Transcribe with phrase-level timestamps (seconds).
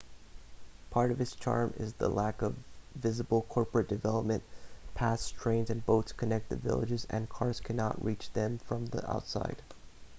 [0.89, 2.55] part of its charm is the lack of
[2.95, 4.41] visible corporate development
[4.95, 9.61] paths trains and boats connect the villages and cars cannot reach them from the outside